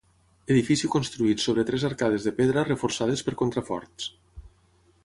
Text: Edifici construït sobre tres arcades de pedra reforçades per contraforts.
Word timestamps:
Edifici 0.53 0.89
construït 0.95 1.43
sobre 1.43 1.65
tres 1.71 1.85
arcades 1.91 2.27
de 2.29 2.35
pedra 2.41 2.65
reforçades 2.71 3.25
per 3.29 3.39
contraforts. 3.45 4.11